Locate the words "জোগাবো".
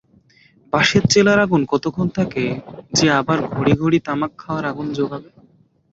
4.93-5.29